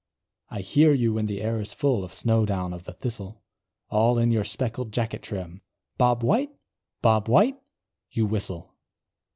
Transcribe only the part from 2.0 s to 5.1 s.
Of snow down of the thistle; All in your speckled